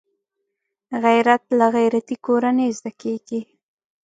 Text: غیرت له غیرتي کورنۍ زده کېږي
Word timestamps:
غیرت 1.03 1.43
له 1.59 1.65
غیرتي 1.75 2.15
کورنۍ 2.25 2.69
زده 2.77 2.91
کېږي 3.01 3.41